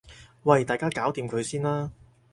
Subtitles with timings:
[0.45, 1.91] 喂大家搞掂佢先啦